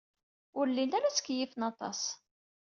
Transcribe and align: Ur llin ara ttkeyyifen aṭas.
Ur 0.57 0.65
llin 0.69 0.95
ara 0.97 1.13
ttkeyyifen 1.15 1.67
aṭas. 1.71 2.01